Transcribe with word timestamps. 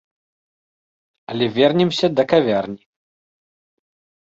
Але 1.33 1.45
вернемся 1.59 2.07
да 2.21 2.27
кавярні. 2.33 2.81